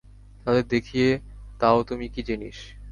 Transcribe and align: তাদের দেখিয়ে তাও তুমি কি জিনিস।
তাদের 0.45 0.65
দেখিয়ে 0.67 1.09
তাও 1.59 1.79
তুমি 1.83 2.05
কি 2.09 2.21
জিনিস। 2.23 2.57